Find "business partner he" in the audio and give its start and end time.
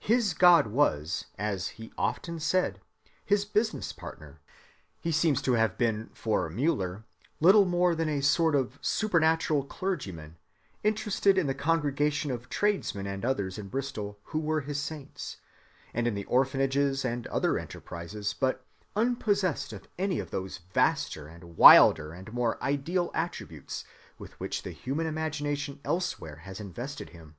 3.46-5.10